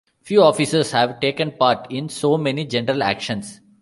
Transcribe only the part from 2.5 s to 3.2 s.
general